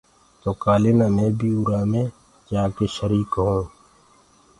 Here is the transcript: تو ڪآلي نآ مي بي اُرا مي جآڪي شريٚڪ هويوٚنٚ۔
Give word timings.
تو 0.41 0.49
ڪآلي 0.63 0.91
نآ 0.99 1.07
مي 1.15 1.27
بي 1.39 1.49
اُرا 1.59 1.81
مي 1.91 2.03
جآڪي 2.49 2.87
شريٚڪ 2.95 3.31
هويوٚنٚ۔ 3.43 3.71